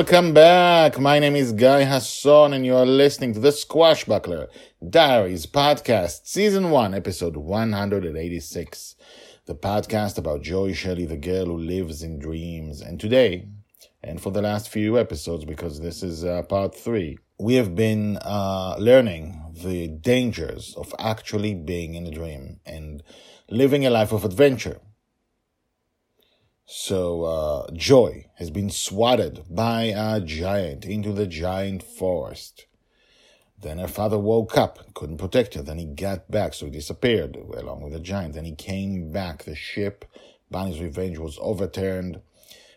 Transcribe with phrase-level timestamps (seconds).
[0.00, 0.98] Welcome back.
[0.98, 4.48] My name is Guy Hasson, and you are listening to the Squashbuckler
[4.88, 8.96] Diaries podcast, season one, episode 186.
[9.44, 12.80] The podcast about Joy Shelley, the girl who lives in dreams.
[12.80, 13.48] And today,
[14.02, 18.16] and for the last few episodes, because this is uh, part three, we have been
[18.22, 23.02] uh, learning the dangers of actually being in a dream and
[23.50, 24.80] living a life of adventure.
[26.72, 32.66] So uh, Joy has been swatted by a giant into the giant forest.
[33.60, 35.62] Then her father woke up couldn't protect her.
[35.62, 38.34] Then he got back, so he disappeared along with the giant.
[38.34, 39.42] Then he came back.
[39.42, 40.04] The ship,
[40.48, 42.20] Bonny's Revenge, was overturned.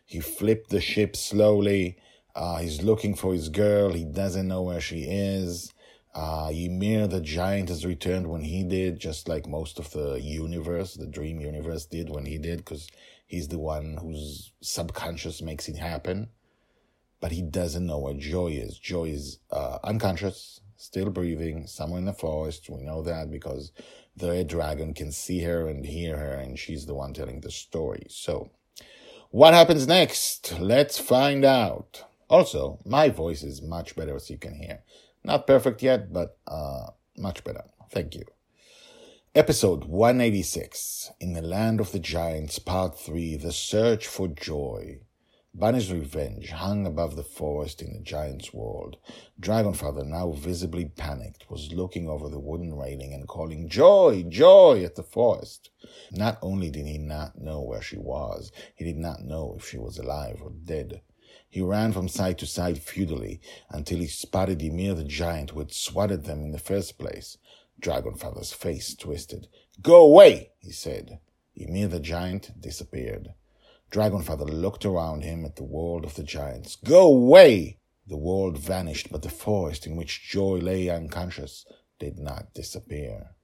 [0.03, 1.99] He flipped the ship slowly.
[2.35, 3.93] Uh, he's looking for his girl.
[3.93, 5.71] He doesn't know where she is.
[6.15, 10.95] Uh, Ymir the giant has returned when he did, just like most of the universe,
[10.95, 12.87] the dream universe did when he did, because
[13.25, 16.29] He's the one whose subconscious makes it happen,
[17.19, 18.77] but he doesn't know what Joy is.
[18.77, 22.69] Joy is uh, unconscious, still breathing, somewhere in the forest.
[22.69, 23.71] We know that because
[24.15, 27.51] the red dragon can see her and hear her, and she's the one telling the
[27.51, 28.05] story.
[28.09, 28.51] So,
[29.31, 30.59] what happens next?
[30.59, 32.03] Let's find out.
[32.29, 34.83] Also, my voice is much better as you can hear.
[35.23, 36.87] Not perfect yet, but uh,
[37.17, 37.63] much better.
[37.89, 38.25] Thank you.
[39.35, 44.99] Episode 186 In the Land of the Giants, Part 3 The Search for Joy.
[45.55, 48.97] Bonny's revenge hung above the forest in the giant's world.
[49.41, 54.23] Dragonfather, now visibly panicked, was looking over the wooden railing and calling, Joy!
[54.29, 54.83] Joy!
[54.83, 55.71] at the forest.
[56.11, 59.79] Not only did he not know where she was, he did not know if she
[59.79, 61.01] was alive or dead.
[61.49, 65.71] He ran from side to side futilely until he spotted Ymir the giant who had
[65.71, 67.39] swatted them in the first place.
[67.81, 69.47] Dragonfather's face twisted.
[69.81, 71.19] Go away, he said.
[71.55, 73.33] Ymir the giant disappeared.
[73.91, 76.75] Dragonfather looked around him at the world of the giants.
[76.75, 77.77] Go away!
[78.07, 81.65] The world vanished, but the forest in which Joy lay unconscious
[81.99, 83.35] did not disappear.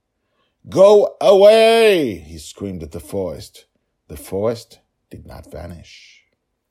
[0.67, 2.15] Go away!
[2.15, 3.65] he screamed at the forest.
[4.07, 4.79] The forest
[5.09, 6.23] did not vanish.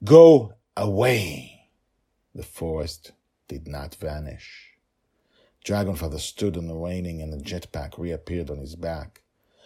[0.05, 1.69] Go away!
[2.35, 3.13] The forest
[3.47, 4.78] did not vanish.
[5.65, 9.23] Dragonfather stood on the railing and the jetpack reappeared on his back.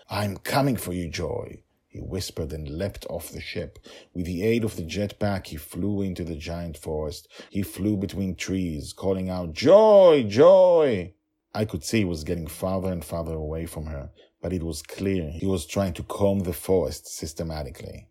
[0.09, 3.79] I'm coming for you, Joy, he whispered and leapt off the ship.
[4.15, 7.29] With the aid of the jetpack, he flew into the giant forest.
[7.51, 11.13] He flew between trees, calling out, Joy, Joy!
[11.55, 14.11] I could see he was getting farther and farther away from her,
[14.41, 18.09] but it was clear he was trying to comb the forest systematically.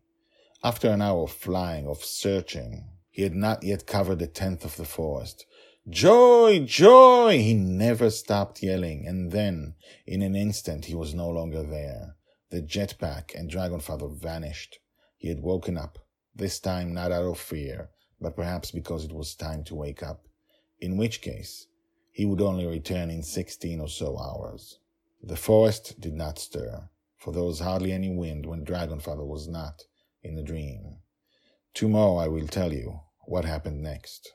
[0.64, 4.78] After an hour of flying, of searching, he had not yet covered a tenth of
[4.78, 5.48] the forest.
[5.90, 7.40] Joy, joy!
[7.40, 9.74] He never stopped yelling, and then,
[10.06, 12.16] in an instant, he was no longer there.
[12.52, 14.78] The jetpack and Dragonfather vanished.
[15.18, 15.98] He had woken up,
[16.36, 20.28] this time not out of fear, but perhaps because it was time to wake up,
[20.80, 21.66] in which case,
[22.12, 24.78] he would only return in sixteen or so hours.
[25.24, 29.86] The forest did not stir, for there was hardly any wind when Dragonfather was not
[30.22, 30.98] in the dream.
[31.74, 34.34] Tomorrow I will tell you what happened next.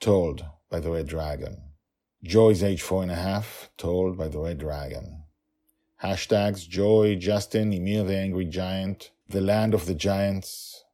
[0.00, 1.62] Told by the Red Dragon.
[2.22, 5.24] Joy's age four and a half, told by the Red Dragon.
[6.02, 10.84] Hashtags Joy, Justin, Ymir the Angry Giant, The Land of the Giants,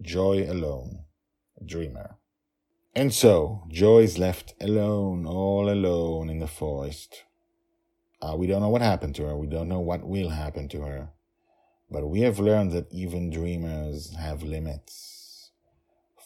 [0.00, 1.04] Joy alone,
[1.64, 2.16] Dreamer.
[2.94, 7.24] And so, Joy is left alone, all alone in the forest.
[8.20, 9.36] Uh, we don't know what happened to her.
[9.36, 11.10] We don't know what will happen to her.
[11.90, 15.19] But we have learned that even dreamers have limits.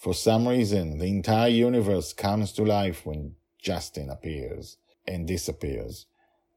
[0.04, 6.04] For some reason, the entire universe comes to life when Justin appears and disappears,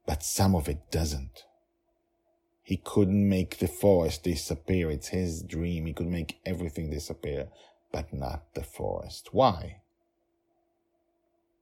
[0.06, 1.44] but some of it doesn't.
[2.62, 4.90] He couldn't make the forest disappear.
[4.90, 5.86] It's his dream.
[5.86, 7.48] He could make everything disappear,
[7.90, 9.30] but not the forest.
[9.32, 9.80] Why?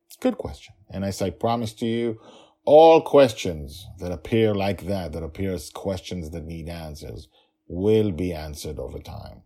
[0.08, 0.74] It's a Good question.
[0.90, 2.20] And as I promised to you,
[2.64, 7.28] all questions that appear like that, that appear as questions that need answers,
[7.68, 9.42] will be answered over time.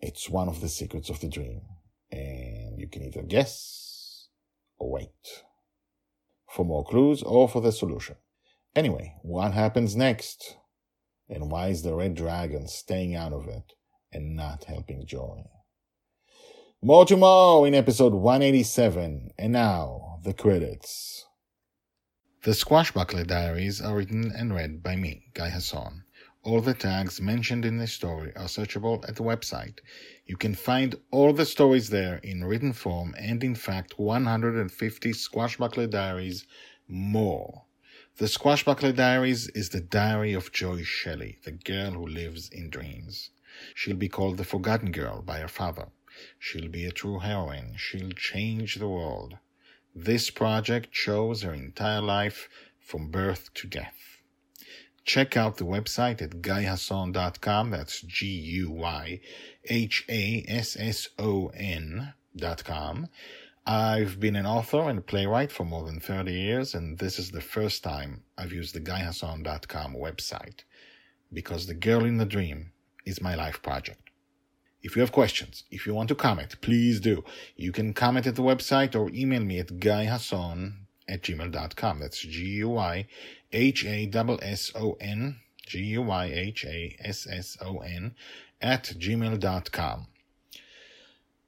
[0.00, 1.62] It's one of the secrets of the dream,
[2.10, 4.28] and you can either guess
[4.78, 5.44] or wait
[6.48, 8.16] for more clues or for the solution.
[8.74, 10.56] Anyway, what happens next?
[11.28, 13.74] And why is the red dragon staying out of it
[14.12, 15.44] and not helping Joy?
[16.82, 19.32] More tomorrow in episode 187.
[19.38, 21.26] And now, the credits.
[22.42, 26.04] The Squashbuckler Diaries are written and read by me, Guy Hasson.
[26.42, 29.80] All the tags mentioned in this story are searchable at the website.
[30.24, 35.90] You can find all the stories there in written form and, in fact, 150 Squashbuckler
[35.90, 36.46] Diaries
[36.88, 37.66] more.
[38.16, 43.32] The Squashbuckler Diaries is the diary of Joy Shelley, the girl who lives in dreams.
[43.74, 45.88] She'll be called the Forgotten Girl by her father.
[46.38, 47.74] She'll be a true heroine.
[47.76, 49.36] She'll change the world.
[49.94, 52.48] This project shows her entire life
[52.78, 54.19] from birth to death.
[55.04, 57.70] Check out the website at guyhasson.com.
[57.70, 59.20] That's G U Y
[59.64, 63.08] H A S S O N.com.
[63.66, 67.40] I've been an author and playwright for more than 30 years, and this is the
[67.40, 70.64] first time I've used the guyhasson.com website
[71.32, 72.72] because The Girl in the Dream
[73.04, 74.10] is my life project.
[74.82, 77.22] If you have questions, if you want to comment, please do.
[77.54, 82.00] You can comment at the website or email me at guyhasson at gmail.com.
[82.00, 83.06] That's G-U-Y-H-A-S-S-O-N,
[85.66, 86.14] G-U-Y-H-A-S-S-O-N
[88.60, 90.06] at gmail.com.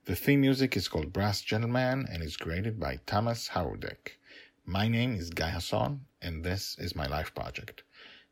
[0.05, 4.17] The theme music is called Brass Gentleman and is created by Thomas Harudek.
[4.67, 7.85] My name is Guy Hasson, and this is my life project.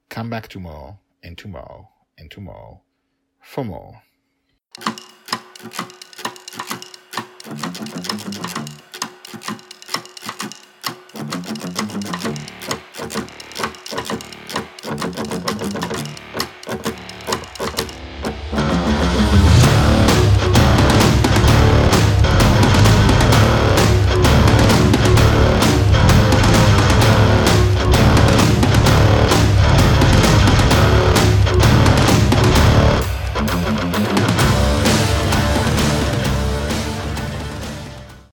[0.08, 1.88] Come back tomorrow and tomorrow
[2.18, 2.82] and tomorrow
[3.40, 4.02] for more.
[7.50, 9.69] Thank you.